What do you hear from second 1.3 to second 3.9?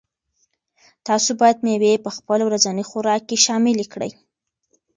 باید مېوې په خپل ورځني خوراک کې شاملې